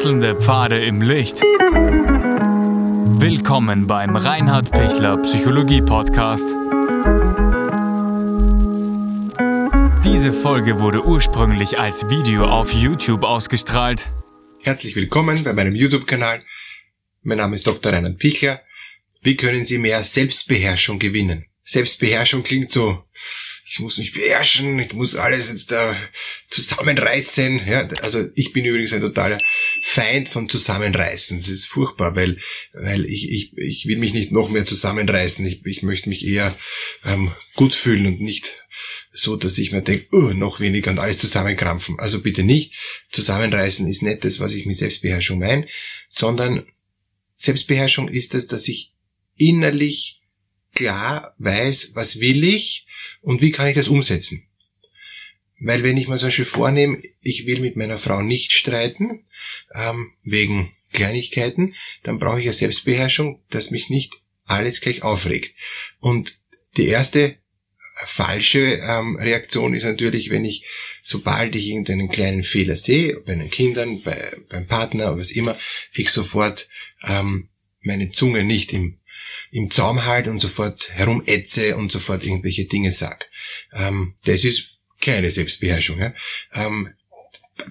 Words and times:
Wechselnde 0.00 0.34
Pfade 0.34 0.82
im 0.82 1.02
Licht. 1.02 1.42
Willkommen 3.20 3.86
beim 3.86 4.16
Reinhard 4.16 4.70
Pichler 4.70 5.18
Psychologie 5.18 5.82
Podcast. 5.82 6.46
Diese 10.02 10.32
Folge 10.32 10.80
wurde 10.80 11.04
ursprünglich 11.04 11.78
als 11.78 12.08
Video 12.08 12.46
auf 12.46 12.72
YouTube 12.72 13.24
ausgestrahlt. 13.24 14.08
Herzlich 14.62 14.96
willkommen 14.96 15.44
bei 15.44 15.52
meinem 15.52 15.74
YouTube-Kanal. 15.74 16.44
Mein 17.22 17.36
Name 17.36 17.54
ist 17.54 17.66
Dr. 17.66 17.92
Reinhard 17.92 18.16
Pichler. 18.16 18.62
Wie 19.20 19.36
können 19.36 19.66
Sie 19.66 19.76
mehr 19.76 20.02
Selbstbeherrschung 20.04 20.98
gewinnen? 20.98 21.44
Selbstbeherrschung 21.64 22.42
klingt 22.42 22.70
so, 22.70 23.04
ich 23.70 23.78
muss 23.78 23.98
mich 23.98 24.12
beherrschen, 24.12 24.80
ich 24.80 24.92
muss 24.94 25.14
alles 25.14 25.48
jetzt 25.48 25.70
da 25.70 25.96
zusammenreißen. 26.48 27.68
Ja, 27.68 27.88
also 28.02 28.26
ich 28.34 28.52
bin 28.52 28.64
übrigens 28.64 28.92
ein 28.92 29.00
totaler 29.00 29.38
Feind 29.80 30.28
von 30.28 30.48
Zusammenreißen. 30.48 31.38
Das 31.38 31.48
ist 31.48 31.66
furchtbar, 31.66 32.16
weil, 32.16 32.36
weil 32.72 33.06
ich, 33.06 33.30
ich, 33.30 33.56
ich 33.56 33.86
will 33.86 33.98
mich 33.98 34.12
nicht 34.12 34.32
noch 34.32 34.48
mehr 34.48 34.64
zusammenreißen. 34.64 35.46
Ich, 35.46 35.64
ich 35.64 35.82
möchte 35.82 36.08
mich 36.08 36.26
eher 36.26 36.58
ähm, 37.04 37.32
gut 37.54 37.76
fühlen 37.76 38.06
und 38.06 38.20
nicht 38.20 38.58
so, 39.12 39.36
dass 39.36 39.56
ich 39.56 39.70
mir 39.70 39.82
denke, 39.82 40.08
oh, 40.10 40.32
noch 40.32 40.58
weniger 40.58 40.90
und 40.90 40.98
alles 40.98 41.18
zusammenkrampfen. 41.18 42.00
Also 42.00 42.20
bitte 42.20 42.42
nicht. 42.42 42.74
Zusammenreißen 43.10 43.86
ist 43.86 44.02
nicht 44.02 44.24
das, 44.24 44.40
was 44.40 44.52
ich 44.52 44.66
mit 44.66 44.76
Selbstbeherrschung 44.76 45.38
meine, 45.38 45.68
sondern 46.08 46.66
Selbstbeherrschung 47.36 48.08
ist 48.08 48.34
es, 48.34 48.48
dass 48.48 48.66
ich 48.66 48.94
innerlich 49.36 50.19
klar 50.74 51.34
weiß, 51.38 51.92
was 51.94 52.20
will 52.20 52.44
ich 52.44 52.86
und 53.22 53.40
wie 53.40 53.50
kann 53.50 53.68
ich 53.68 53.74
das 53.74 53.88
umsetzen. 53.88 54.46
Weil 55.60 55.82
wenn 55.82 55.96
ich 55.96 56.08
mir 56.08 56.16
zum 56.16 56.28
Beispiel 56.28 56.44
vornehme, 56.46 57.02
ich 57.20 57.46
will 57.46 57.60
mit 57.60 57.76
meiner 57.76 57.98
Frau 57.98 58.22
nicht 58.22 58.52
streiten, 58.52 59.26
ähm, 59.74 60.12
wegen 60.22 60.72
Kleinigkeiten, 60.92 61.74
dann 62.02 62.18
brauche 62.18 62.40
ich 62.40 62.46
ja 62.46 62.52
Selbstbeherrschung, 62.52 63.42
dass 63.50 63.70
mich 63.70 63.90
nicht 63.90 64.14
alles 64.46 64.80
gleich 64.80 65.02
aufregt. 65.02 65.54
Und 66.00 66.38
die 66.76 66.86
erste 66.86 67.36
falsche 67.94 68.80
ähm, 68.82 69.16
Reaktion 69.16 69.74
ist 69.74 69.84
natürlich, 69.84 70.30
wenn 70.30 70.44
ich, 70.44 70.64
sobald 71.02 71.54
ich 71.54 71.68
irgendeinen 71.68 72.08
kleinen 72.08 72.42
Fehler 72.42 72.76
sehe, 72.76 73.20
bei 73.20 73.34
den 73.34 73.50
Kindern, 73.50 74.02
bei, 74.02 74.36
beim 74.48 74.66
Partner, 74.66 75.16
was 75.18 75.30
immer, 75.30 75.58
ich 75.92 76.10
sofort 76.10 76.68
ähm, 77.04 77.50
meine 77.82 78.10
Zunge 78.10 78.44
nicht 78.44 78.72
im 78.72 78.99
im 79.50 79.70
Zaum 79.70 80.04
halte 80.04 80.30
und 80.30 80.40
sofort 80.40 80.90
herumätze 80.92 81.76
und 81.76 81.90
sofort 81.90 82.24
irgendwelche 82.24 82.66
Dinge 82.66 82.90
sag. 82.90 83.26
Ähm, 83.72 84.14
das 84.24 84.44
ist 84.44 84.70
keine 85.00 85.30
Selbstbeherrschung. 85.30 85.98
Ja? 85.98 86.14
Ähm, 86.52 86.90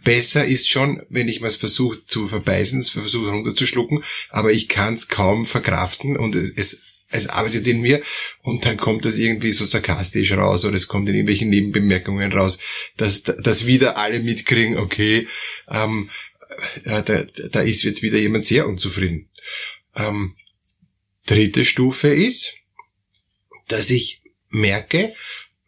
besser 0.04 0.46
ist 0.46 0.70
schon, 0.70 1.04
wenn 1.10 1.28
ich 1.28 1.42
was 1.42 1.56
versuche 1.56 2.04
zu 2.06 2.28
verbeißen, 2.28 2.82
versuche 2.82 3.30
runterzuschlucken, 3.30 4.04
aber 4.30 4.52
ich 4.52 4.68
kann 4.68 4.94
es 4.94 5.08
kaum 5.08 5.46
verkraften 5.46 6.18
und 6.18 6.36
es 6.36 6.82
es 7.12 7.28
arbeitet 7.28 7.68
in 7.68 7.82
mir 7.82 8.04
und 8.44 8.66
dann 8.66 8.78
kommt 8.78 9.04
das 9.04 9.18
irgendwie 9.18 9.52
so 9.52 9.66
sarkastisch 9.66 10.32
raus 10.34 10.64
oder 10.64 10.76
es 10.76 10.88
kommt 10.88 11.10
in 11.10 11.16
irgendwelchen 11.16 11.50
Nebenbemerkungen 11.50 12.32
raus, 12.32 12.60
dass, 12.98 13.24
dass 13.24 13.66
wieder 13.66 13.98
alle 13.98 14.20
mitkriegen, 14.20 14.78
okay, 14.78 15.28
ähm, 15.70 16.10
äh, 16.84 17.02
da, 17.02 17.24
da 17.24 17.62
ist 17.62 17.84
jetzt 17.84 18.04
wieder 18.04 18.18
jemand 18.18 18.46
sehr 18.46 18.68
unzufrieden. 18.68 19.28
Ähm, 19.96 20.36
dritte 21.30 21.66
Stufe 21.66 22.10
ist, 22.10 22.56
dass 23.68 23.90
ich 23.90 24.22
merke, 24.50 25.14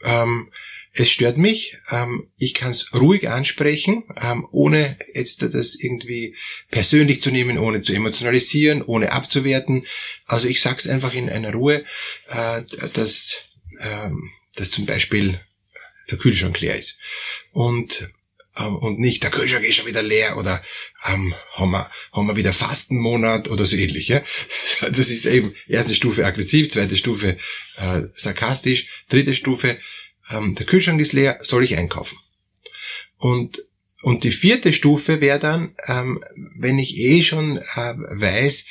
ähm, 0.03 0.51
es 0.93 1.09
stört 1.09 1.37
mich, 1.37 1.77
ähm, 1.89 2.29
ich 2.37 2.53
kann 2.53 2.71
es 2.71 2.93
ruhig 2.93 3.29
ansprechen, 3.29 4.03
ähm, 4.19 4.45
ohne 4.51 4.97
jetzt 5.13 5.41
das 5.41 5.75
irgendwie 5.75 6.35
persönlich 6.69 7.21
zu 7.21 7.31
nehmen, 7.31 7.57
ohne 7.57 7.81
zu 7.81 7.93
emotionalisieren, 7.93 8.81
ohne 8.81 9.11
abzuwerten. 9.13 9.87
Also 10.25 10.47
ich 10.47 10.61
sage 10.61 10.77
es 10.79 10.87
einfach 10.87 11.13
in 11.13 11.29
einer 11.29 11.53
Ruhe, 11.53 11.85
äh, 12.27 12.63
dass, 12.93 13.45
ähm, 13.79 14.31
dass 14.55 14.71
zum 14.71 14.85
Beispiel 14.85 15.39
der 16.09 16.17
Kühlschrank 16.17 16.59
leer 16.59 16.77
ist. 16.77 16.99
Und 17.53 18.09
ähm, 18.61 18.75
und 18.75 18.99
nicht, 18.99 19.23
der 19.23 19.31
Kühlschrank 19.31 19.65
ist 19.65 19.75
schon 19.75 19.87
wieder 19.87 20.03
leer 20.03 20.37
oder 20.37 20.61
ähm, 21.07 21.33
haben, 21.53 21.71
wir, 21.71 21.89
haben 22.11 22.27
wir 22.27 22.35
wieder 22.35 22.53
Fastenmonat 22.53 23.49
oder 23.49 23.65
so 23.65 23.75
ähnlich. 23.75 24.07
Ja? 24.07 24.21
Das 24.81 25.11
ist 25.11 25.25
eben 25.25 25.55
erste 25.67 25.93
Stufe 25.93 26.25
aggressiv, 26.25 26.71
zweite 26.71 26.95
Stufe 26.95 27.37
äh, 27.77 28.01
sarkastisch, 28.13 28.87
dritte 29.09 29.33
Stufe, 29.33 29.79
ähm, 30.29 30.55
der 30.55 30.65
Kühlschrank 30.65 30.99
ist 31.01 31.13
leer, 31.13 31.39
soll 31.41 31.63
ich 31.63 31.77
einkaufen? 31.77 32.17
Und 33.17 33.59
und 34.03 34.23
die 34.23 34.31
vierte 34.31 34.73
Stufe 34.73 35.21
wäre 35.21 35.39
dann, 35.39 35.75
ähm, 35.85 36.23
wenn 36.57 36.79
ich 36.79 36.97
eh 36.97 37.21
schon 37.21 37.57
äh, 37.57 37.93
weiß, 37.95 38.65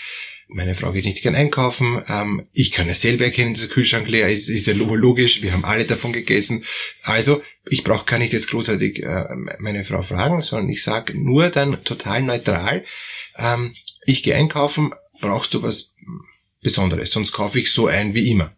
meine 0.53 0.75
Frau 0.75 0.93
geht 0.93 1.05
nicht 1.05 1.23
gern 1.23 1.35
einkaufen. 1.35 2.03
Ähm, 2.09 2.47
ich 2.53 2.73
kann 2.73 2.89
es 2.89 3.01
selber 3.01 3.25
erkennen, 3.25 3.55
dass 3.55 3.63
der 3.63 3.71
Kühlschrank 3.71 4.09
leer 4.09 4.29
ist. 4.29 4.49
Ist 4.49 4.67
ja 4.67 4.75
logisch. 4.75 5.43
Wir 5.43 5.53
haben 5.53 5.65
alle 5.65 5.85
davon 5.85 6.13
gegessen. 6.13 6.65
Also, 7.03 7.43
ich 7.69 7.85
brauche 7.85 8.05
gar 8.05 8.19
nicht 8.19 8.33
jetzt 8.33 8.51
großartig 8.51 9.03
äh, 9.03 9.25
meine 9.59 9.85
Frau 9.85 10.03
fragen, 10.03 10.41
sondern 10.41 10.69
ich 10.69 10.83
sage 10.83 11.19
nur 11.19 11.51
dann 11.51 11.83
total 11.85 12.23
neutral, 12.23 12.85
ähm, 13.37 13.75
ich 14.07 14.23
gehe 14.23 14.35
einkaufen, 14.35 14.93
brauchst 15.21 15.55
du 15.55 15.63
was 15.63 15.95
Besonderes, 16.63 17.13
sonst 17.13 17.33
kaufe 17.33 17.59
ich 17.59 17.73
so 17.73 17.87
ein 17.87 18.15
wie 18.15 18.31
immer. 18.31 18.55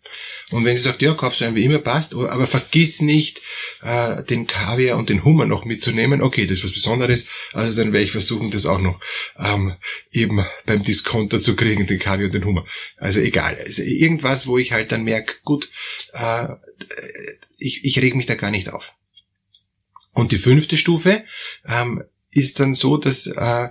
Und 0.52 0.64
wenn 0.64 0.76
sie 0.76 0.82
sagt, 0.82 1.02
ja, 1.02 1.14
kauf 1.14 1.34
so 1.34 1.44
ein 1.44 1.54
wie 1.54 1.64
immer, 1.64 1.78
passt, 1.78 2.14
aber 2.14 2.46
vergiss 2.46 3.00
nicht, 3.00 3.40
äh, 3.82 4.22
den 4.24 4.46
Kaviar 4.46 4.98
und 4.98 5.08
den 5.08 5.24
Hummer 5.24 5.46
noch 5.46 5.64
mitzunehmen. 5.64 6.22
Okay, 6.22 6.46
das 6.46 6.58
ist 6.58 6.64
was 6.64 6.72
Besonderes. 6.72 7.26
Also 7.52 7.82
dann 7.82 7.92
werde 7.92 8.04
ich 8.04 8.12
versuchen, 8.12 8.50
das 8.50 8.66
auch 8.66 8.78
noch 8.78 9.00
ähm, 9.38 9.74
eben 10.10 10.44
beim 10.66 10.82
Discounter 10.82 11.40
zu 11.40 11.56
kriegen, 11.56 11.86
den 11.86 11.98
Kaviar 11.98 12.26
und 12.26 12.34
den 12.34 12.44
Hummer. 12.44 12.66
Also 12.98 13.20
egal. 13.20 13.56
Also 13.58 13.82
irgendwas, 13.82 14.46
wo 14.46 14.58
ich 14.58 14.72
halt 14.72 14.92
dann 14.92 15.04
merke, 15.04 15.36
gut, 15.42 15.70
äh, 16.12 16.48
ich, 17.58 17.84
ich 17.84 17.98
reg 18.00 18.14
mich 18.14 18.26
da 18.26 18.34
gar 18.34 18.50
nicht 18.50 18.68
auf. 18.68 18.92
Und 20.12 20.32
die 20.32 20.38
fünfte 20.38 20.76
Stufe 20.76 21.24
ähm, 21.66 22.04
ist 22.30 22.60
dann 22.60 22.74
so, 22.74 22.96
dass 22.96 23.26
äh, 23.26 23.68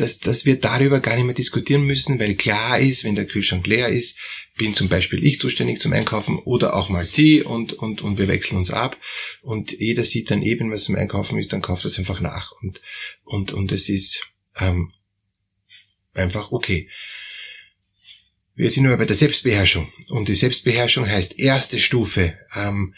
dass, 0.00 0.18
dass 0.18 0.46
wir 0.46 0.58
darüber 0.58 1.00
gar 1.00 1.16
nicht 1.16 1.24
mehr 1.24 1.34
diskutieren 1.34 1.82
müssen, 1.82 2.18
weil 2.18 2.34
klar 2.34 2.78
ist, 2.78 3.04
wenn 3.04 3.14
der 3.14 3.26
Kühlschrank 3.26 3.66
leer 3.66 3.88
ist, 3.88 4.18
bin 4.56 4.74
zum 4.74 4.88
Beispiel 4.88 5.24
ich 5.24 5.38
zuständig 5.38 5.80
zum 5.80 5.92
Einkaufen 5.92 6.38
oder 6.38 6.74
auch 6.74 6.88
mal 6.88 7.04
sie 7.04 7.42
und, 7.42 7.72
und, 7.72 8.02
und 8.02 8.18
wir 8.18 8.28
wechseln 8.28 8.58
uns 8.58 8.70
ab. 8.70 8.96
Und 9.42 9.72
jeder 9.72 10.04
sieht 10.04 10.30
dann 10.30 10.42
eben, 10.42 10.70
was 10.70 10.84
zum 10.84 10.96
Einkaufen 10.96 11.38
ist, 11.38 11.52
dann 11.52 11.62
kauft 11.62 11.84
es 11.84 11.98
einfach 11.98 12.20
nach. 12.20 12.52
Und, 12.62 12.80
und, 13.24 13.52
und 13.52 13.72
es 13.72 13.88
ist 13.88 14.26
ähm, 14.58 14.92
einfach 16.14 16.52
okay. 16.52 16.88
Wir 18.54 18.70
sind 18.70 18.86
aber 18.86 18.98
bei 18.98 19.06
der 19.06 19.16
Selbstbeherrschung. 19.16 19.90
Und 20.08 20.28
die 20.28 20.34
Selbstbeherrschung 20.34 21.08
heißt 21.08 21.38
erste 21.38 21.78
Stufe, 21.78 22.38
ähm, 22.54 22.94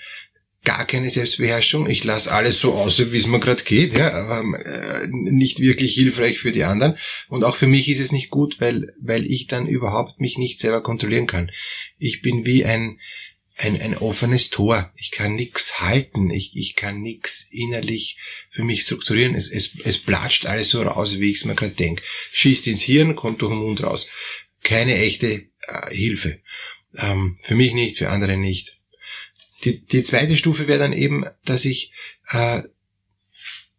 gar 0.65 0.87
keine 0.87 1.11
Selbstbeherrschung. 1.11 1.89
Ich 1.89 2.05
lasse 2.05 2.33
alles 2.33 2.61
so 2.61 2.75
aus, 2.75 3.11
wie 3.11 3.17
es 3.17 3.27
mir 3.27 3.41
gerade 3.41 3.65
geht, 3.65 3.97
ja, 3.97 4.13
aber 4.13 4.65
äh, 4.65 5.09
nicht 5.09 5.59
wirklich 5.59 5.95
hilfreich 5.95 6.39
für 6.39 6.53
die 6.53 6.65
anderen. 6.65 6.97
Und 7.29 7.45
auch 7.45 7.57
für 7.57 7.67
mich 7.67 7.89
ist 7.89 8.01
es 8.01 8.13
nicht 8.13 8.31
gut, 8.31 8.61
weil, 8.61 8.95
weil 9.01 9.27
ich 9.27 9.49
dann 9.49 9.67
überhaupt 9.67 10.21
mich 10.21 10.39
nicht 10.39 10.61
selber 10.61 10.83
kontrollieren 10.83 11.27
kann. 11.27 11.51
Ich 11.99 12.23
bin 12.23 12.45
wie 12.45 12.65
ein, 12.65 13.01
ein, 13.57 13.81
ein 13.81 13.97
offenes 13.99 14.51
Tor. 14.51 14.93
Ich 14.97 15.11
kann 15.11 15.35
nichts 15.35 15.81
halten. 15.81 16.31
Ich, 16.31 16.57
ich 16.57 16.77
kann 16.77 17.01
nichts 17.01 17.49
innerlich 17.51 18.19
für 18.49 18.63
mich 18.63 18.83
strukturieren. 18.83 19.35
Es, 19.35 19.51
es, 19.51 19.77
es 19.83 19.99
platscht 19.99 20.47
alles 20.47 20.71
so 20.71 20.83
raus, 20.83 21.19
wie 21.19 21.31
ich 21.31 21.39
es 21.39 21.45
mir 21.45 21.57
gerade 21.57 21.75
denke. 21.75 22.03
Schießt 22.31 22.69
ins 22.69 22.83
Hirn, 22.83 23.17
kommt 23.17 23.43
durch 23.43 23.53
den 23.53 23.59
Mund 23.59 23.83
raus. 23.83 24.09
Keine 24.63 24.97
echte 24.97 25.47
äh, 25.67 25.91
Hilfe. 25.91 26.39
Ähm, 26.97 27.39
für 27.43 27.57
mich 27.57 27.73
nicht, 27.75 27.99
für 27.99 28.11
andere 28.11 28.37
nicht. 28.37 28.79
Die, 29.65 29.85
die 29.85 30.03
zweite 30.03 30.37
Stufe 30.37 30.67
wäre 30.67 30.79
dann 30.79 30.93
eben, 30.93 31.25
dass 31.45 31.65
ich 31.65 31.93
äh, 32.31 32.63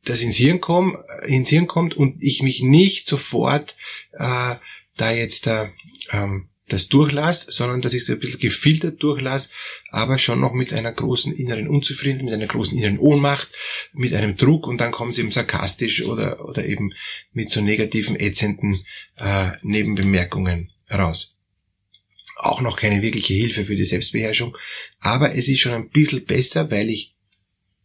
das 0.05 0.21
ins 0.21 0.35
Hirn, 0.35 0.59
komm, 0.59 0.97
ins 1.25 1.49
Hirn 1.49 1.67
kommt 1.67 1.95
und 1.95 2.21
ich 2.21 2.41
mich 2.41 2.61
nicht 2.61 3.07
sofort 3.07 3.75
äh, 4.13 4.55
da 4.97 5.11
jetzt 5.11 5.47
äh, 5.47 5.69
ähm, 6.11 6.49
das 6.69 6.87
durchlasse, 6.87 7.51
sondern 7.51 7.81
dass 7.81 7.93
ich 7.93 8.03
es 8.03 8.09
ein 8.09 8.19
bisschen 8.19 8.39
gefiltert 8.39 9.03
durchlasse, 9.03 9.51
aber 9.91 10.17
schon 10.17 10.39
noch 10.39 10.53
mit 10.53 10.71
einer 10.71 10.91
großen 10.91 11.33
inneren 11.33 11.67
Unzufriedenheit, 11.67 12.25
mit 12.25 12.33
einer 12.33 12.47
großen 12.47 12.77
inneren 12.77 12.99
Ohnmacht, 12.99 13.51
mit 13.93 14.13
einem 14.13 14.35
Druck 14.35 14.67
und 14.67 14.79
dann 14.79 14.91
kommen 14.91 15.11
sie 15.11 15.21
eben 15.21 15.31
sarkastisch 15.31 16.05
oder, 16.05 16.45
oder 16.47 16.65
eben 16.65 16.93
mit 17.33 17.49
so 17.49 17.61
negativen, 17.61 18.17
ätzenden 18.17 18.85
äh, 19.17 19.51
Nebenbemerkungen 19.61 20.71
raus 20.89 21.35
auch 22.35 22.61
noch 22.61 22.77
keine 22.77 23.01
wirkliche 23.01 23.33
Hilfe 23.33 23.65
für 23.65 23.75
die 23.75 23.85
Selbstbeherrschung, 23.85 24.57
aber 24.99 25.35
es 25.35 25.47
ist 25.47 25.59
schon 25.59 25.73
ein 25.73 25.89
bisschen 25.89 26.25
besser, 26.25 26.69
weil 26.71 26.89
ich, 26.89 27.13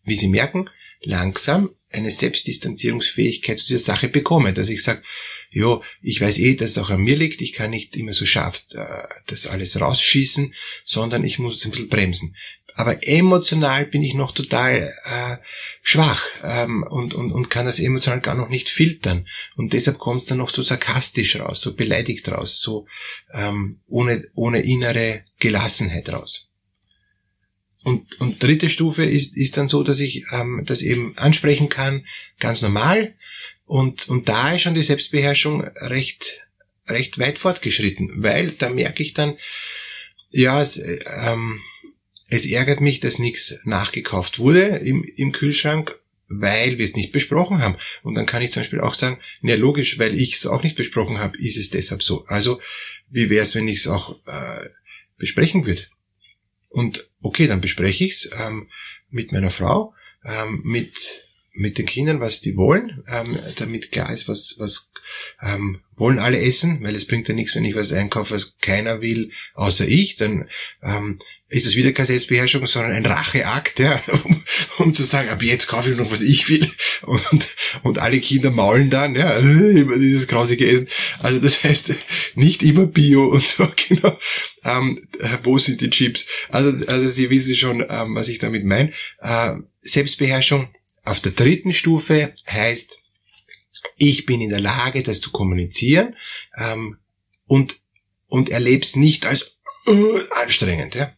wie 0.05 0.15
Sie 0.15 0.29
merken, 0.29 0.69
langsam 1.01 1.71
eine 1.91 2.11
Selbstdistanzierungsfähigkeit 2.11 3.59
zu 3.59 3.67
dieser 3.67 3.79
Sache 3.79 4.09
bekomme, 4.09 4.53
dass 4.53 4.69
ich 4.69 4.83
sage, 4.83 5.03
ja, 5.51 5.81
ich 6.03 6.21
weiß 6.21 6.39
eh, 6.41 6.55
dass 6.55 6.73
es 6.73 6.79
auch 6.79 6.91
an 6.91 7.01
mir 7.01 7.17
liegt, 7.17 7.41
ich 7.41 7.53
kann 7.53 7.71
nicht 7.71 7.97
immer 7.97 8.13
so 8.13 8.27
scharf 8.27 8.65
äh, 8.75 8.85
das 9.27 9.47
alles 9.47 9.81
rausschießen, 9.81 10.55
sondern 10.85 11.25
ich 11.25 11.39
muss 11.39 11.57
es 11.57 11.65
ein 11.65 11.71
bisschen 11.71 11.89
bremsen. 11.89 12.37
Aber 12.79 13.05
emotional 13.09 13.87
bin 13.87 14.05
ich 14.05 14.15
noch 14.15 14.31
total 14.31 14.95
äh, 15.05 15.39
schwach 15.83 16.25
ähm, 16.45 16.85
und, 16.89 17.13
und, 17.13 17.33
und 17.33 17.51
kann 17.51 17.67
das 17.67 17.81
emotional 17.81 18.21
gar 18.21 18.37
noch 18.37 18.51
nicht 18.51 18.69
filtern. 18.69 19.27
Und 19.57 19.73
deshalb 19.73 19.99
kommt 19.99 20.23
es 20.23 20.29
dann 20.29 20.39
noch 20.39 20.49
so 20.49 20.63
sarkastisch 20.63 21.41
raus, 21.41 21.61
so 21.61 21.75
beleidigt 21.75 22.29
raus, 22.29 22.61
so 22.61 22.87
ähm, 23.33 23.81
ohne, 23.89 24.29
ohne 24.37 24.63
innere 24.63 25.25
Gelassenheit 25.41 26.09
raus. 26.09 26.47
Und, 27.83 28.21
und 28.21 28.41
dritte 28.41 28.69
Stufe 28.69 29.05
ist, 29.05 29.37
ist 29.37 29.57
dann 29.57 29.67
so, 29.67 29.83
dass 29.83 29.99
ich 29.99 30.27
ähm, 30.31 30.63
das 30.65 30.83
eben 30.83 31.19
ansprechen 31.19 31.69
kann, 31.69 32.07
ganz 32.39 32.63
normal. 32.63 33.17
Und, 33.67 34.09
und 34.09 34.29
da 34.29 34.53
ist 34.53 34.63
schon 34.63 34.77
die 34.77 34.85
Selbstbeherrschung 34.85 35.63
recht, 35.63 36.47
recht 36.87 37.19
weit 37.19 37.41
fortgeschritten, 37.41 38.23
weil 38.23 38.53
da 38.53 38.71
merke 38.71 39.03
ich 39.03 39.15
dann, 39.15 39.37
ja, 40.31 40.61
es, 40.63 40.79
ähm, 40.79 41.61
es 42.29 42.47
ärgert 42.47 42.81
mich, 42.81 43.01
dass 43.01 43.19
nichts 43.19 43.59
nachgekauft 43.65 44.39
wurde 44.39 44.61
im, 44.61 45.03
im 45.03 45.33
Kühlschrank, 45.33 45.99
weil 46.29 46.77
wir 46.77 46.85
es 46.85 46.95
nicht 46.95 47.13
besprochen 47.13 47.61
haben. 47.61 47.77
Und 48.03 48.15
dann 48.15 48.27
kann 48.27 48.43
ich 48.43 48.53
zum 48.53 48.61
Beispiel 48.61 48.81
auch 48.81 48.95
sagen, 48.95 49.19
na 49.41 49.55
logisch, 49.55 49.99
weil 49.99 50.19
ich 50.19 50.35
es 50.35 50.47
auch 50.47 50.63
nicht 50.63 50.77
besprochen 50.77 51.19
habe, 51.19 51.39
ist 51.39 51.57
es 51.57 51.71
deshalb 51.71 52.03
so. 52.03 52.27
Also, 52.27 52.61
wie 53.11 53.31
wäre 53.31 53.43
es, 53.43 53.55
wenn 53.55 53.67
ich 53.67 53.79
es 53.79 53.87
auch 53.87 54.17
äh, 54.27 54.69
besprechen 55.17 55.65
würde? 55.65 55.83
Und 56.69 57.09
okay, 57.23 57.47
dann 57.47 57.63
bespreche 57.63 58.05
ich 58.05 58.13
es 58.13 58.31
ähm, 58.39 58.69
mit 59.09 59.33
meiner 59.33 59.51
Frau, 59.51 59.95
ähm, 60.25 60.61
mit 60.65 61.25
mit 61.59 61.77
den 61.77 61.87
Kindern, 61.87 62.21
was 62.21 62.41
die 62.41 62.57
wollen, 62.57 63.03
ähm, 63.09 63.41
damit 63.57 63.91
klar 63.91 64.13
ist, 64.13 64.29
was, 64.29 64.55
was 64.59 64.91
ähm, 65.43 65.81
wollen 65.97 66.19
alle 66.19 66.41
essen, 66.41 66.83
weil 66.83 66.95
es 66.95 67.07
bringt 67.07 67.29
ja 67.29 67.35
nichts, 67.35 67.55
wenn 67.55 67.65
ich 67.65 67.75
was 67.75 67.93
einkaufe, 67.93 68.35
was 68.35 68.57
keiner 68.61 69.01
will, 69.01 69.31
außer 69.55 69.87
ich, 69.87 70.17
dann 70.17 70.49
ähm, 70.83 71.21
ist 71.49 71.67
das 71.67 71.77
wieder 71.77 71.93
keine 71.93 72.07
Selbstbeherrschung, 72.07 72.67
sondern 72.67 72.93
ein 72.93 73.07
Racheakt, 73.07 73.79
ja, 73.79 74.03
um, 74.25 74.45
um 74.79 74.95
zu 74.95 75.03
sagen, 75.03 75.29
ab 75.29 75.43
jetzt 75.43 75.67
kaufe 75.67 75.91
ich 75.91 75.97
noch, 75.97 76.11
was 76.13 76.23
ich 76.23 76.49
will 76.49 76.71
und, 77.03 77.49
und 77.83 77.99
alle 77.99 78.21
Kinder 78.21 78.51
maulen 78.51 78.91
dann, 78.91 79.15
ja, 79.15 79.33
immer 79.37 79.99
dieses 79.99 80.29
grausige 80.29 80.69
Essen. 80.69 80.89
Also 81.19 81.41
das 81.41 81.65
heißt, 81.65 81.95
nicht 82.35 82.63
immer 82.63 82.87
Bio 82.87 83.29
und 83.29 83.47
so, 83.47 83.69
genau. 83.89 84.19
Ähm, 84.65 85.09
wo 85.43 85.59
sind 85.59 85.81
die 85.81 85.91
Chips? 85.91 86.27
Also, 86.51 86.73
also 86.87 87.09
Sie 87.09 87.31
wissen 87.31 87.55
schon, 87.55 87.85
ähm, 87.89 88.15
was 88.15 88.29
ich 88.29 88.39
damit 88.39 88.65
meine. 88.65 88.93
Äh, 89.21 89.55
Selbstbeherrschung 89.81 90.69
auf 91.05 91.21
der 91.21 91.33
dritten 91.33 91.73
Stufe 91.73 92.35
heißt, 92.51 92.99
ich 93.99 94.25
bin 94.25 94.41
in 94.41 94.51
der 94.51 94.61
Lage, 94.61 95.03
das 95.03 95.21
zu 95.21 95.31
kommunizieren 95.31 96.17
ähm, 96.57 96.99
und, 97.47 97.81
und 98.29 98.49
erlebe 98.49 98.83
es 98.83 98.97
nicht 98.97 99.27
als 99.27 99.59
äh, 99.87 100.43
anstrengend. 100.43 100.95
Ja? 100.95 101.15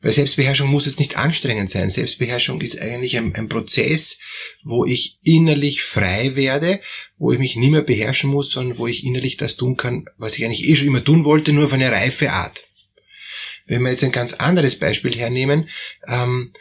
Weil 0.00 0.12
Selbstbeherrschung 0.12 0.68
muss 0.68 0.86
jetzt 0.86 1.00
nicht 1.00 1.16
anstrengend 1.16 1.70
sein. 1.70 1.90
Selbstbeherrschung 1.90 2.60
ist 2.60 2.80
eigentlich 2.80 3.16
ein, 3.16 3.34
ein, 3.34 3.48
Prozess, 3.48 4.20
wo 4.62 4.84
ich 4.84 5.18
innerlich 5.22 5.82
frei 5.82 6.36
werde, 6.36 6.80
wo 7.16 7.32
ich 7.32 7.38
mich 7.38 7.56
nicht 7.56 7.70
mehr 7.70 7.82
beherrschen 7.82 8.30
muss, 8.30 8.50
sondern 8.50 8.78
wo 8.78 8.86
ich 8.86 9.04
innerlich 9.04 9.36
das 9.36 9.56
tun 9.56 9.76
kann, 9.76 10.06
was 10.16 10.38
ich 10.38 10.44
eigentlich 10.44 10.68
eh 10.68 10.76
schon 10.76 10.88
immer 10.88 11.04
tun 11.04 11.24
wollte, 11.24 11.52
nur 11.52 11.66
auf 11.66 11.72
eine 11.72 11.90
reife 11.90 12.30
Art. 12.30 12.68
Wenn 13.66 13.82
wir 13.82 13.90
jetzt 13.90 14.04
ein 14.04 14.12
ganz 14.12 14.34
anderes 14.34 14.78
Beispiel 14.78 15.14
hernehmen, 15.16 15.68
ähm, 16.06 16.52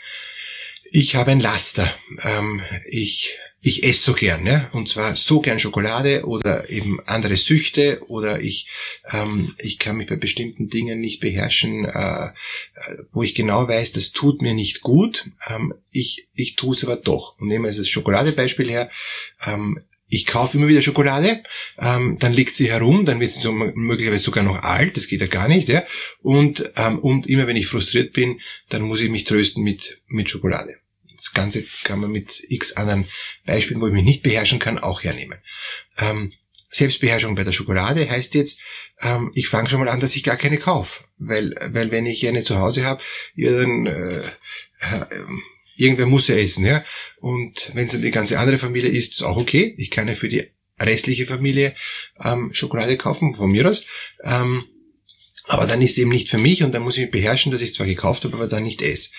ich 0.92 1.16
habe 1.16 1.32
ein 1.32 1.40
Laster. 1.40 1.96
Ähm, 2.24 2.62
ich 2.90 3.38
ich 3.62 3.84
esse 3.84 4.02
so 4.02 4.14
gern, 4.14 4.46
ja, 4.46 4.70
und 4.72 4.88
zwar 4.88 5.16
so 5.16 5.42
gern 5.42 5.60
Schokolade 5.60 6.26
oder 6.26 6.70
eben 6.70 7.00
andere 7.06 7.36
Süchte 7.36 8.02
oder 8.08 8.40
ich 8.40 8.68
ähm, 9.12 9.56
ich 9.58 9.80
kann 9.80 9.98
mich 9.98 10.08
bei 10.08 10.16
bestimmten 10.16 10.70
Dingen 10.70 11.02
nicht 11.02 11.20
beherrschen, 11.20 11.86
äh, 11.86 12.30
wo 13.12 13.24
ich 13.24 13.34
genau 13.34 13.68
weiß, 13.68 13.94
das 13.94 14.12
tut 14.12 14.42
mir 14.42 14.54
nicht 14.54 14.82
gut. 14.82 15.30
Ähm, 15.50 15.74
ich 15.92 16.28
ich 16.34 16.56
tue 16.56 16.76
es 16.76 16.84
aber 16.84 16.98
doch. 16.98 17.38
Und 17.40 17.48
nehmen 17.48 17.66
wir 17.66 17.72
das 17.72 17.90
Schokoladebeispiel 17.90 18.70
her. 18.70 18.92
Ähm, 19.46 19.82
ich 20.10 20.26
kaufe 20.26 20.58
immer 20.58 20.68
wieder 20.68 20.82
Schokolade, 20.82 21.44
ähm, 21.80 22.18
dann 22.20 22.32
liegt 22.32 22.56
sie 22.56 22.72
herum, 22.72 23.06
dann 23.06 23.20
wird 23.20 23.32
sie 23.32 23.42
so 23.42 23.52
möglicherweise 23.52 24.24
sogar 24.24 24.44
noch 24.44 24.64
alt, 24.64 24.96
das 24.96 25.08
geht 25.08 25.20
ja 25.20 25.28
gar 25.28 25.50
nicht, 25.50 25.68
ja. 25.68 25.84
Und, 26.22 26.72
ähm, 26.78 27.00
und 27.00 27.28
immer 27.28 27.46
wenn 27.46 27.58
ich 27.58 27.68
frustriert 27.68 28.14
bin, 28.14 28.40
dann 28.70 28.84
muss 28.84 29.02
ich 29.02 29.10
mich 29.10 29.26
trösten 29.26 29.64
mit, 29.64 30.02
mit 30.08 30.30
Schokolade. 30.30 30.78
Das 31.18 31.34
Ganze 31.34 31.66
kann 31.84 32.00
man 32.00 32.12
mit 32.12 32.44
x 32.48 32.74
anderen 32.74 33.10
Beispielen, 33.46 33.82
wo 33.82 33.88
ich 33.88 33.94
mich 33.94 34.06
nicht 34.06 34.24
beherrschen 34.24 34.60
kann, 34.60 34.80
auch 34.80 35.04
hernehmen. 35.04 35.40
Ähm, 35.98 36.34
Selbstbeherrschung 36.70 37.36
bei 37.36 37.44
der 37.44 37.52
Schokolade 37.52 38.10
heißt 38.10 38.36
jetzt, 38.36 38.62
ähm, 39.02 39.32
ich 39.34 39.48
fange 39.48 39.70
schon 39.70 39.80
mal 39.80 39.90
an, 39.90 40.00
dass 40.00 40.16
ich 40.16 40.24
gar 40.24 40.38
keine 40.38 40.58
kaufe. 40.58 41.04
Weil, 41.18 41.56
weil 41.72 41.92
wenn 41.92 42.06
ich 42.06 42.28
eine 42.28 42.44
zu 42.44 42.60
Hause 42.60 42.86
habe, 42.86 43.02
ja, 43.36 43.52
dann 43.52 43.86
äh, 43.86 44.20
äh, 44.80 45.06
irgendwer 45.76 46.06
muss 46.06 46.28
ja 46.28 46.36
essen. 46.36 46.66
Ja? 46.66 46.84
Und 47.20 47.72
wenn 47.74 47.86
es 47.86 47.94
dann 47.94 48.02
die 48.02 48.12
ganze 48.12 48.40
andere 48.40 48.58
Familie 48.58 48.92
isst, 48.92 49.14
ist 49.14 49.24
auch 49.24 49.38
okay. 49.38 49.76
Ich 49.78 49.92
kann 49.92 50.08
ja 50.08 50.16
für 50.16 50.30
die 50.30 50.52
restliche 50.80 51.26
Familie 51.26 51.76
ähm, 52.24 52.52
Schokolade 52.54 52.98
kaufen, 52.98 53.34
von 53.34 53.52
mir 53.52 53.68
aus. 53.68 53.86
Ähm, 54.24 54.66
aber 55.48 55.66
dann 55.66 55.82
ist 55.82 55.92
es 55.92 55.98
eben 55.98 56.12
nicht 56.12 56.30
für 56.30 56.38
mich 56.38 56.64
und 56.64 56.74
dann 56.74 56.84
muss 56.84 56.98
ich 56.98 57.04
mich 57.04 57.12
beherrschen, 57.12 57.52
dass 57.52 57.62
ich 57.62 57.74
zwar 57.74 57.88
gekauft 57.88 58.26
habe, 58.26 58.36
aber 58.36 58.48
dann 58.48 58.64
nicht 58.64 58.82
esse. 58.82 59.12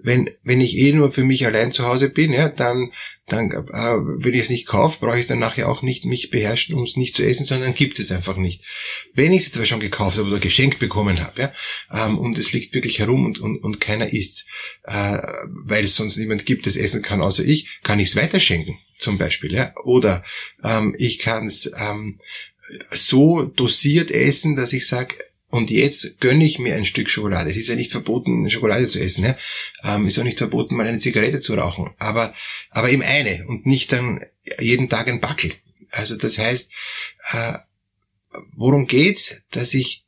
Wenn, 0.00 0.30
wenn 0.42 0.60
ich 0.60 0.76
eh 0.76 0.92
nur 0.92 1.10
für 1.10 1.24
mich 1.24 1.46
allein 1.46 1.72
zu 1.72 1.86
Hause 1.86 2.08
bin, 2.08 2.32
ja, 2.32 2.48
dann, 2.48 2.92
dann 3.26 3.50
äh, 3.50 3.96
wenn 4.24 4.34
ich 4.34 4.42
es 4.42 4.50
nicht 4.50 4.66
kaufe, 4.66 4.98
brauche 5.00 5.18
ich 5.18 5.26
dann 5.26 5.38
nachher 5.38 5.68
auch 5.68 5.82
nicht 5.82 6.04
mich 6.04 6.30
beherrschen, 6.30 6.74
um 6.74 6.82
es 6.82 6.96
nicht 6.96 7.16
zu 7.16 7.24
essen, 7.24 7.46
sondern 7.46 7.74
gibt 7.74 7.98
es 7.98 8.10
einfach 8.10 8.36
nicht. 8.36 8.62
Wenn 9.14 9.32
ich 9.32 9.40
es 9.40 9.52
zwar 9.52 9.66
schon 9.66 9.80
gekauft 9.80 10.18
habe 10.18 10.28
oder 10.28 10.40
geschenkt 10.40 10.78
bekommen 10.80 11.20
habe, 11.20 11.40
ja, 11.40 11.52
ähm, 11.92 12.18
und 12.18 12.38
es 12.38 12.52
liegt 12.52 12.74
wirklich 12.74 12.98
herum 12.98 13.24
und, 13.24 13.38
und, 13.38 13.58
und 13.62 13.80
keiner 13.80 14.12
isst, 14.12 14.48
äh, 14.84 15.18
weil 15.46 15.84
es 15.84 15.94
sonst 15.94 16.16
niemand 16.16 16.44
gibt, 16.44 16.66
das 16.66 16.76
essen 16.76 17.02
kann 17.02 17.22
außer 17.22 17.44
ich, 17.44 17.68
kann 17.82 18.00
ich 18.00 18.08
es 18.08 18.16
weiterschenken, 18.16 18.78
zum 18.98 19.18
Beispiel, 19.18 19.52
ja. 19.52 19.74
Oder 19.84 20.24
ähm, 20.62 20.94
ich 20.98 21.18
kann 21.18 21.46
es 21.46 21.72
ähm, 21.76 22.20
so 22.90 23.42
dosiert 23.42 24.10
essen, 24.10 24.56
dass 24.56 24.72
ich 24.72 24.86
sage, 24.86 25.16
und 25.50 25.70
jetzt 25.70 26.20
gönne 26.20 26.44
ich 26.44 26.58
mir 26.58 26.76
ein 26.76 26.84
Stück 26.84 27.08
Schokolade. 27.08 27.50
Es 27.50 27.56
ist 27.56 27.68
ja 27.68 27.74
nicht 27.74 27.90
verboten, 27.90 28.48
Schokolade 28.50 28.86
zu 28.86 29.00
essen. 29.00 29.24
Ja? 29.24 29.36
Ähm, 29.82 30.06
ist 30.06 30.18
auch 30.18 30.24
nicht 30.24 30.38
verboten, 30.38 30.76
mal 30.76 30.86
eine 30.86 30.98
Zigarette 30.98 31.40
zu 31.40 31.54
rauchen. 31.54 31.90
Aber, 31.98 32.34
aber 32.70 32.90
eben 32.90 33.02
eine 33.02 33.46
und 33.46 33.64
nicht 33.64 33.92
dann 33.92 34.24
jeden 34.60 34.90
Tag 34.90 35.08
ein 35.08 35.20
Backel. 35.20 35.54
Also 35.90 36.16
das 36.16 36.38
heißt, 36.38 36.70
äh, 37.32 37.54
worum 38.52 38.86
geht's? 38.86 39.36
Dass 39.50 39.72
ich 39.72 40.04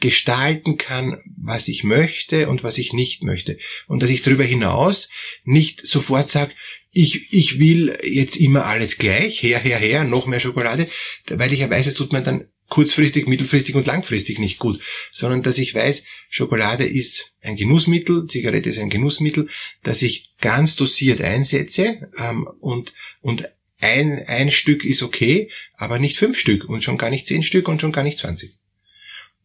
gestalten 0.00 0.76
kann, 0.76 1.20
was 1.36 1.66
ich 1.66 1.82
möchte 1.82 2.48
und 2.48 2.62
was 2.62 2.78
ich 2.78 2.92
nicht 2.92 3.24
möchte. 3.24 3.58
Und 3.88 4.00
dass 4.00 4.10
ich 4.10 4.22
darüber 4.22 4.44
hinaus 4.44 5.10
nicht 5.42 5.84
sofort 5.84 6.28
sage, 6.28 6.52
ich, 6.92 7.32
ich 7.32 7.58
will 7.58 7.98
jetzt 8.04 8.36
immer 8.36 8.64
alles 8.64 8.98
gleich, 8.98 9.42
her, 9.42 9.58
her, 9.58 9.78
her, 9.78 10.04
noch 10.04 10.26
mehr 10.26 10.40
Schokolade, 10.40 10.88
weil 11.26 11.52
ich 11.52 11.58
ja 11.60 11.68
weiß, 11.68 11.88
es 11.88 11.94
tut 11.94 12.12
mir 12.12 12.22
dann 12.22 12.46
kurzfristig, 12.68 13.26
mittelfristig 13.26 13.74
und 13.74 13.86
langfristig 13.86 14.38
nicht 14.38 14.58
gut, 14.58 14.80
sondern 15.10 15.42
dass 15.42 15.58
ich 15.58 15.74
weiß, 15.74 16.04
Schokolade 16.28 16.84
ist 16.84 17.32
ein 17.40 17.56
Genussmittel, 17.56 18.26
Zigarette 18.26 18.68
ist 18.68 18.78
ein 18.78 18.90
Genussmittel, 18.90 19.48
dass 19.82 20.02
ich 20.02 20.30
ganz 20.40 20.76
dosiert 20.76 21.20
einsetze 21.20 22.10
ähm, 22.18 22.46
und, 22.60 22.92
und 23.20 23.48
ein, 23.80 24.24
ein 24.26 24.50
Stück 24.50 24.84
ist 24.84 25.02
okay, 25.02 25.50
aber 25.76 25.98
nicht 25.98 26.16
fünf 26.16 26.38
Stück 26.38 26.68
und 26.68 26.84
schon 26.84 26.98
gar 26.98 27.10
nicht 27.10 27.26
zehn 27.26 27.42
Stück 27.42 27.68
und 27.68 27.80
schon 27.80 27.92
gar 27.92 28.02
nicht 28.04 28.18
zwanzig. 28.18 28.56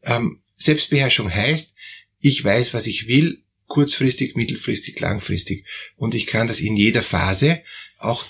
Ähm, 0.01 0.41
Selbstbeherrschung 0.55 1.33
heißt, 1.33 1.75
ich 2.19 2.43
weiß, 2.43 2.73
was 2.73 2.87
ich 2.87 3.07
will, 3.07 3.41
kurzfristig, 3.67 4.35
mittelfristig, 4.35 4.99
langfristig 4.99 5.65
und 5.95 6.13
ich 6.13 6.25
kann 6.25 6.47
das 6.47 6.59
in 6.59 6.75
jeder 6.75 7.03
Phase 7.03 7.63
auch 7.99 8.25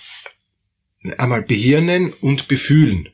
einmal 1.18 1.42
behirnen 1.42 2.14
und 2.14 2.48
befühlen. 2.48 3.10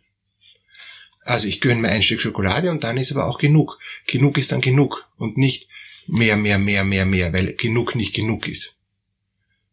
Also 1.29 1.47
ich 1.47 1.61
gönne 1.61 1.81
mir 1.81 1.89
ein 1.89 2.01
Stück 2.01 2.21
Schokolade 2.21 2.71
und 2.71 2.83
dann 2.83 2.97
ist 2.97 3.11
aber 3.11 3.27
auch 3.27 3.37
genug. 3.37 3.77
Genug 4.07 4.39
ist 4.39 4.51
dann 4.51 4.61
genug 4.61 5.07
und 5.15 5.37
nicht 5.37 5.69
mehr, 6.07 6.35
mehr, 6.35 6.57
mehr, 6.57 6.83
mehr, 6.83 7.05
mehr, 7.05 7.31
weil 7.33 7.53
genug 7.53 7.93
nicht 7.93 8.15
genug 8.15 8.47
ist. 8.47 8.77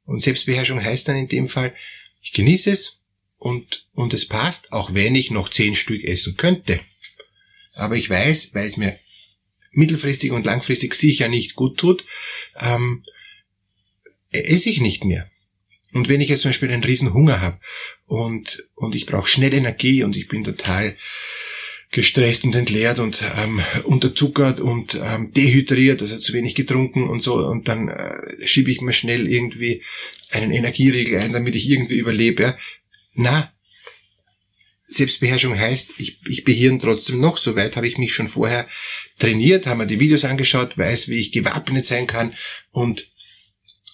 Und 0.04 0.20
Selbstbeherrschung 0.20 0.84
heißt 0.84 1.08
dann 1.08 1.16
in 1.16 1.28
dem 1.28 1.48
Fall, 1.48 1.74
ich 2.20 2.32
genieße 2.32 2.70
es 2.70 3.00
und, 3.38 3.86
und 3.94 4.12
es 4.12 4.28
passt, 4.28 4.70
auch 4.70 4.92
wenn 4.92 5.14
ich 5.14 5.30
noch 5.30 5.48
zehn 5.48 5.74
Stück 5.74 6.04
essen 6.04 6.36
könnte. 6.36 6.78
Aber 7.72 7.96
ich 7.96 8.10
weiß, 8.10 8.52
weil 8.52 8.66
es 8.66 8.76
mir 8.76 8.98
mittelfristig 9.70 10.32
und 10.32 10.44
langfristig 10.44 10.94
sicher 10.94 11.28
nicht 11.28 11.54
gut 11.54 11.78
tut, 11.78 12.04
ähm, 12.60 13.02
esse 14.30 14.68
ich 14.68 14.82
nicht 14.82 15.06
mehr. 15.06 15.30
Und 15.94 16.08
wenn 16.08 16.20
ich 16.20 16.28
jetzt 16.28 16.42
zum 16.42 16.50
Beispiel 16.50 16.70
einen 16.70 16.84
riesen 16.84 17.14
Hunger 17.14 17.40
habe 17.40 17.58
und, 18.04 18.68
und 18.74 18.94
ich 18.94 19.06
brauche 19.06 19.26
schnell 19.26 19.54
Energie 19.54 20.02
und 20.02 20.18
ich 20.18 20.28
bin 20.28 20.44
total 20.44 20.98
gestresst 21.96 22.44
und 22.44 22.54
entleert 22.54 22.98
und 22.98 23.24
ähm, 23.38 23.62
unterzuckert 23.84 24.60
und 24.60 25.00
ähm, 25.02 25.32
dehydriert, 25.32 26.02
also 26.02 26.18
zu 26.18 26.34
wenig 26.34 26.54
getrunken 26.54 27.08
und 27.08 27.20
so. 27.20 27.36
Und 27.36 27.68
dann 27.68 27.88
äh, 27.88 28.46
schiebe 28.46 28.70
ich 28.70 28.82
mir 28.82 28.92
schnell 28.92 29.26
irgendwie 29.26 29.82
einen 30.30 30.52
Energieriegel 30.52 31.18
ein, 31.18 31.32
damit 31.32 31.54
ich 31.54 31.70
irgendwie 31.70 31.96
überlebe. 31.96 32.42
Ja. 32.42 32.58
Na, 33.14 33.52
Selbstbeherrschung 34.84 35.58
heißt, 35.58 35.94
ich, 35.96 36.20
ich 36.28 36.44
behirn 36.44 36.80
trotzdem 36.80 37.18
noch. 37.18 37.38
Soweit 37.38 37.76
habe 37.76 37.88
ich 37.88 37.96
mich 37.96 38.12
schon 38.12 38.28
vorher 38.28 38.68
trainiert, 39.18 39.66
habe 39.66 39.78
mir 39.78 39.86
die 39.86 39.98
Videos 39.98 40.26
angeschaut, 40.26 40.76
weiß, 40.76 41.08
wie 41.08 41.16
ich 41.18 41.32
gewappnet 41.32 41.86
sein 41.86 42.06
kann 42.06 42.34
und 42.72 43.08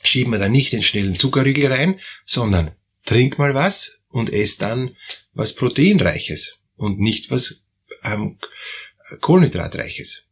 schieb 0.03 0.27
mir 0.27 0.41
da 0.41 0.49
nicht 0.49 0.73
den 0.73 0.83
schnellen 0.83 1.15
Zuckerriegel 1.15 1.73
rein, 1.73 2.01
sondern 2.27 2.73
trink 3.07 3.39
mal 3.39 3.55
was 3.55 4.01
und 4.09 4.33
ess 4.33 4.59
dann 4.59 4.97
was 5.35 5.55
Proteinreiches 5.55 6.59
und 6.75 6.99
nicht 6.99 7.31
was 7.31 7.63
ähm, 8.05 8.39
Kohlenhydratreiches. 9.21 10.25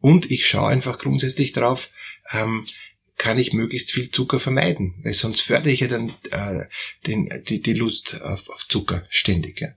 Und 0.00 0.30
ich 0.30 0.46
schaue 0.46 0.70
einfach 0.70 0.98
grundsätzlich 0.98 1.52
drauf, 1.52 1.92
ähm, 2.30 2.66
kann 3.16 3.38
ich 3.38 3.52
möglichst 3.52 3.92
viel 3.92 4.10
Zucker 4.10 4.40
vermeiden, 4.40 5.00
weil 5.04 5.12
sonst 5.12 5.42
fördere 5.42 5.70
ich 5.70 5.80
ja 5.80 5.88
dann 5.88 6.14
äh, 6.30 6.66
den, 7.06 7.42
die, 7.46 7.60
die 7.60 7.74
Lust 7.74 8.20
auf, 8.20 8.48
auf 8.48 8.66
Zucker 8.68 9.06
ständig. 9.10 9.60
Ja. 9.60 9.74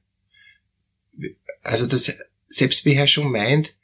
Also 1.62 1.86
das 1.86 2.18
Selbstbeherrschung 2.48 3.32
meint, 3.32 3.76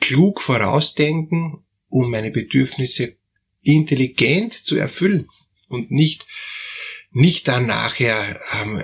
klug 0.00 0.40
vorausdenken, 0.40 1.64
um 1.88 2.10
meine 2.10 2.30
Bedürfnisse 2.30 3.16
intelligent 3.62 4.54
zu 4.54 4.76
erfüllen 4.76 5.28
und 5.68 5.90
nicht 5.90 6.26
nicht 7.18 7.48
dann 7.48 7.66
nachher 7.66 8.40
ähm, 8.60 8.80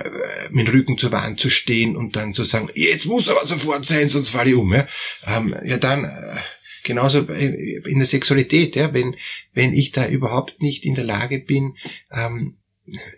mit 0.51 0.67
dem 0.67 0.73
Rücken 0.73 0.97
zur 0.97 1.13
Wand 1.13 1.39
zu 1.39 1.49
stehen 1.49 1.95
und 1.95 2.17
dann 2.17 2.33
zu 2.33 2.43
sagen, 2.43 2.69
jetzt 2.73 3.05
muss 3.05 3.29
aber 3.29 3.45
sofort 3.45 3.85
sein, 3.85 4.09
sonst 4.09 4.29
falle 4.29 4.49
ich 4.49 4.55
um. 4.55 4.73
Ja, 4.73 4.87
ähm, 5.25 5.55
ja 5.63 5.77
dann 5.77 6.03
äh, 6.03 6.35
genauso 6.83 7.21
in 7.21 7.97
der 7.97 8.05
Sexualität, 8.05 8.75
ja, 8.75 8.93
wenn 8.93 9.15
wenn 9.53 9.73
ich 9.73 9.93
da 9.93 10.05
überhaupt 10.05 10.61
nicht 10.61 10.83
in 10.83 10.95
der 10.95 11.05
Lage 11.05 11.39
bin, 11.39 11.77
ähm, 12.11 12.57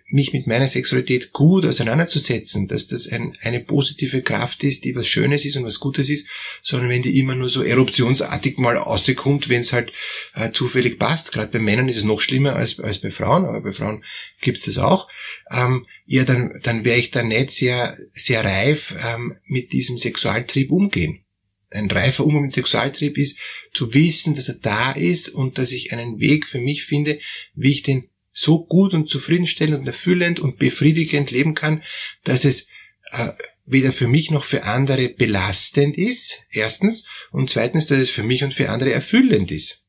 mich 0.10 0.32
mit 0.32 0.48
meiner 0.48 0.68
Sexualität 0.68 1.34
gut 1.34 1.66
auseinanderzusetzen, 1.66 2.68
dass 2.68 2.88
das 2.88 3.08
ein, 3.10 3.38
eine 3.42 3.60
positive 3.60 4.22
Kraft 4.22 4.64
ist, 4.64 4.86
die 4.86 4.96
was 4.96 5.08
Schönes 5.08 5.44
ist 5.44 5.58
und 5.58 5.66
was 5.66 5.80
Gutes 5.80 6.10
ist, 6.10 6.28
sondern 6.62 6.90
wenn 6.90 7.02
die 7.02 7.20
immer 7.20 7.36
nur 7.36 7.50
so 7.50 7.64
eruptionsartig 7.64 8.58
mal 8.58 8.78
rauskommt, 8.78 9.50
wenn 9.50 9.62
es 9.62 9.74
halt 9.74 9.92
äh, 10.36 10.52
zufällig 10.52 10.98
passt. 10.98 11.34
Gerade 11.34 11.52
bei 11.52 11.60
Männern 11.60 11.90
ist 11.90 11.98
es 11.98 12.06
noch 12.06 12.22
schlimmer 12.22 12.56
als, 12.56 12.80
als 12.80 13.00
bei 13.00 13.12
Frauen, 13.12 13.46
aber 13.46 13.62
bei 13.62 13.74
Frauen 13.74 14.06
gibt's 14.42 14.66
das 14.66 14.78
auch. 14.78 15.10
Ähm, 15.52 15.86
ja, 16.06 16.24
dann, 16.24 16.60
dann 16.64 16.86
wäre 16.86 17.00
ich 17.00 17.12
da 17.12 17.22
nicht 17.22 17.52
sehr, 17.52 17.98
sehr 18.12 18.46
reif 18.46 18.96
ähm, 19.06 19.36
mit 19.46 19.74
diesem 19.74 19.98
Sexualtrieb 19.98 20.72
umgehen. 20.72 21.24
Ein 21.70 21.92
reifer 21.92 22.24
Umgang 22.26 22.44
mit 22.44 22.54
Sexualtrieb 22.54 23.18
ist 23.18 23.38
zu 23.74 23.94
wissen, 23.94 24.36
dass 24.36 24.48
er 24.48 24.56
da 24.56 24.94
ist 24.94 25.28
und 25.28 25.58
dass 25.58 25.74
ich 25.74 25.92
einen 25.92 26.20
Weg 26.20 26.48
für 26.48 26.60
mich 26.60 26.86
finde, 26.86 27.20
wie 27.56 27.72
ich 27.72 27.84
den 27.84 28.10
so 28.40 28.64
gut 28.64 28.94
und 28.94 29.10
zufriedenstellend 29.10 29.80
und 29.80 29.88
erfüllend 29.88 30.40
und 30.40 30.60
befriedigend 30.60 31.32
leben 31.32 31.56
kann, 31.56 31.82
dass 32.24 32.46
es 32.46 32.68
äh, 33.10 33.30
weder 33.66 33.92
für 33.92 34.08
mich 34.08 34.30
noch 34.30 34.44
für 34.44 34.64
andere 34.64 35.10
belastend 35.10 35.98
ist, 35.98 36.44
erstens, 36.52 37.10
und 37.32 37.50
zweitens, 37.50 37.88
dass 37.88 37.98
es 37.98 38.12
für 38.12 38.22
mich 38.22 38.44
und 38.44 38.54
für 38.54 38.70
andere 38.70 38.92
erfüllend 38.92 39.52
ist. 39.52 39.86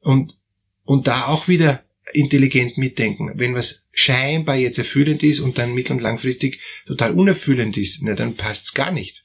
Und, 0.00 0.36
und 0.84 1.06
da 1.06 1.28
auch 1.28 1.48
wieder 1.48 1.82
intelligent 2.12 2.76
mitdenken. 2.76 3.32
Wenn 3.36 3.54
was 3.54 3.86
scheinbar 3.90 4.56
jetzt 4.56 4.76
erfüllend 4.76 5.22
ist 5.22 5.40
und 5.40 5.56
dann 5.56 5.72
mittel- 5.72 5.92
und 5.96 6.02
langfristig 6.02 6.60
total 6.86 7.12
unerfüllend 7.12 7.78
ist, 7.78 8.02
na, 8.02 8.12
dann 8.12 8.36
passt's 8.36 8.74
gar 8.74 8.92
nicht. 8.92 9.24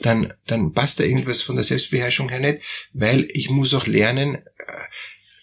Dann, 0.00 0.34
dann 0.48 0.72
passt 0.72 0.98
da 0.98 1.04
irgendwas 1.04 1.42
von 1.42 1.54
der 1.54 1.62
Selbstbeherrschung 1.62 2.28
her 2.28 2.40
nicht, 2.40 2.58
weil 2.92 3.28
ich 3.32 3.50
muss 3.50 3.72
auch 3.72 3.86
lernen, 3.86 4.34
äh, 4.34 4.42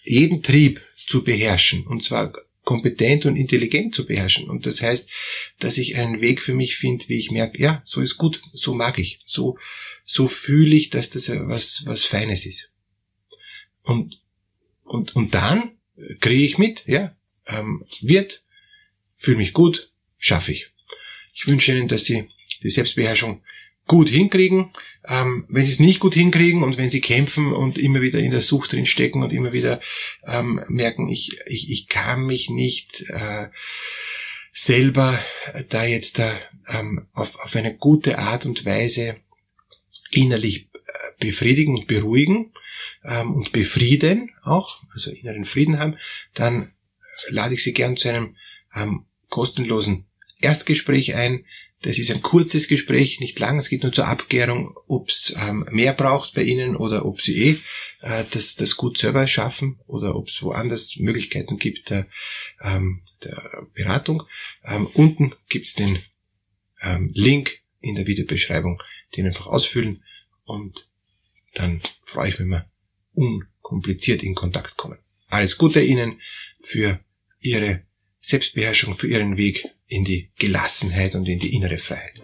jeden 0.04 0.42
Trieb 0.42 0.82
zu 1.10 1.24
beherrschen. 1.24 1.86
Und 1.88 2.04
zwar 2.04 2.32
kompetent 2.62 3.26
und 3.26 3.34
intelligent 3.34 3.92
zu 3.96 4.06
beherrschen. 4.06 4.48
Und 4.48 4.64
das 4.64 4.80
heißt, 4.80 5.10
dass 5.58 5.76
ich 5.76 5.96
einen 5.96 6.20
Weg 6.20 6.40
für 6.40 6.54
mich 6.54 6.76
finde, 6.76 7.08
wie 7.08 7.18
ich 7.18 7.32
merke, 7.32 7.60
ja, 7.60 7.82
so 7.84 8.00
ist 8.00 8.16
gut, 8.16 8.40
so 8.52 8.74
mag 8.74 8.96
ich, 8.96 9.18
so, 9.26 9.58
so 10.04 10.28
fühle 10.28 10.76
ich, 10.76 10.88
dass 10.88 11.10
das 11.10 11.28
was, 11.30 11.82
was 11.86 12.04
Feines 12.04 12.46
ist. 12.46 12.72
Und, 13.82 14.20
und, 14.84 15.16
und 15.16 15.34
dann 15.34 15.72
kriege 16.20 16.44
ich 16.44 16.58
mit, 16.58 16.84
ja, 16.86 17.16
ähm, 17.48 17.84
wird, 18.02 18.44
fühle 19.16 19.38
mich 19.38 19.52
gut, 19.52 19.90
schaffe 20.16 20.52
ich. 20.52 20.68
Ich 21.34 21.48
wünsche 21.48 21.76
Ihnen, 21.76 21.88
dass 21.88 22.04
Sie 22.04 22.28
die 22.62 22.70
Selbstbeherrschung 22.70 23.42
gut 23.90 24.08
hinkriegen. 24.08 24.70
Ähm, 25.08 25.46
wenn 25.48 25.64
sie 25.64 25.72
es 25.72 25.80
nicht 25.80 25.98
gut 25.98 26.14
hinkriegen 26.14 26.62
und 26.62 26.76
wenn 26.76 26.88
sie 26.88 27.00
kämpfen 27.00 27.52
und 27.52 27.76
immer 27.76 28.00
wieder 28.00 28.20
in 28.20 28.30
der 28.30 28.40
Sucht 28.40 28.72
drin 28.72 28.86
stecken 28.86 29.24
und 29.24 29.32
immer 29.32 29.52
wieder 29.52 29.80
ähm, 30.24 30.62
merken, 30.68 31.08
ich, 31.08 31.40
ich, 31.46 31.68
ich 31.68 31.88
kann 31.88 32.24
mich 32.24 32.50
nicht 32.50 33.04
äh, 33.08 33.48
selber 34.52 35.18
da 35.70 35.84
jetzt 35.84 36.20
äh, 36.20 36.36
ähm, 36.68 37.08
auf, 37.14 37.40
auf 37.40 37.56
eine 37.56 37.74
gute 37.74 38.18
Art 38.18 38.46
und 38.46 38.64
Weise 38.64 39.16
innerlich 40.12 40.68
äh, 40.72 40.78
befriedigen 41.18 41.76
und 41.76 41.88
beruhigen 41.88 42.52
ähm, 43.04 43.34
und 43.34 43.50
befrieden 43.50 44.30
auch, 44.44 44.84
also 44.92 45.10
inneren 45.10 45.44
Frieden 45.44 45.80
haben, 45.80 45.96
dann 46.34 46.74
lade 47.30 47.54
ich 47.54 47.64
Sie 47.64 47.72
gern 47.72 47.96
zu 47.96 48.08
einem 48.08 48.36
ähm, 48.72 49.06
kostenlosen 49.30 50.06
Erstgespräch 50.40 51.16
ein, 51.16 51.44
das 51.82 51.98
ist 51.98 52.10
ein 52.10 52.20
kurzes 52.20 52.68
Gespräch, 52.68 53.20
nicht 53.20 53.38
lang. 53.38 53.58
Es 53.58 53.70
geht 53.70 53.82
nur 53.82 53.92
zur 53.92 54.06
Abklärung, 54.06 54.76
ob 54.86 55.08
es 55.08 55.34
ähm, 55.40 55.66
mehr 55.70 55.94
braucht 55.94 56.34
bei 56.34 56.42
Ihnen 56.42 56.76
oder 56.76 57.06
ob 57.06 57.22
Sie 57.22 57.42
eh 57.42 57.58
äh, 58.02 58.24
das, 58.30 58.54
das 58.54 58.76
gut 58.76 58.98
selber 58.98 59.26
schaffen 59.26 59.80
oder 59.86 60.14
ob 60.14 60.28
es 60.28 60.42
woanders 60.42 60.96
Möglichkeiten 60.96 61.58
gibt 61.58 61.88
der, 61.88 62.06
ähm, 62.60 63.02
der 63.24 63.66
Beratung. 63.72 64.24
Ähm, 64.64 64.88
unten 64.88 65.32
gibt's 65.48 65.74
den 65.74 66.02
ähm, 66.82 67.10
Link 67.14 67.60
in 67.80 67.94
der 67.94 68.06
Videobeschreibung, 68.06 68.82
den 69.16 69.26
einfach 69.26 69.46
ausfüllen 69.46 70.04
und 70.44 70.86
dann 71.54 71.80
freue 72.04 72.28
ich 72.28 72.38
mich, 72.38 72.40
wenn 72.40 72.48
wir 72.48 72.70
unkompliziert 73.14 74.22
in 74.22 74.34
Kontakt 74.34 74.76
kommen. 74.76 74.98
Alles 75.28 75.56
Gute 75.56 75.80
Ihnen 75.80 76.20
für 76.60 77.00
Ihre 77.40 77.84
Selbstbeherrschung, 78.20 78.94
für 78.94 79.08
Ihren 79.08 79.38
Weg 79.38 79.64
in 79.90 80.04
die 80.04 80.30
Gelassenheit 80.38 81.14
und 81.14 81.26
in 81.28 81.38
die 81.38 81.54
innere 81.54 81.76
Freiheit. 81.76 82.22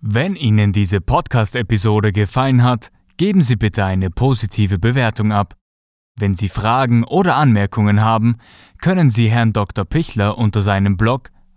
Wenn 0.00 0.36
Ihnen 0.36 0.72
diese 0.72 1.00
Podcast-Episode 1.00 2.12
gefallen 2.12 2.62
hat, 2.62 2.90
geben 3.16 3.40
Sie 3.40 3.56
bitte 3.56 3.84
eine 3.84 4.10
positive 4.10 4.78
Bewertung 4.78 5.32
ab. 5.32 5.56
Wenn 6.16 6.34
Sie 6.34 6.48
Fragen 6.48 7.02
oder 7.02 7.36
Anmerkungen 7.36 8.02
haben, 8.02 8.36
können 8.80 9.10
Sie 9.10 9.30
Herrn 9.30 9.52
Dr. 9.52 9.84
Pichler 9.84 10.38
unter 10.38 10.62
seinem 10.62 10.96
Blog 10.96 11.30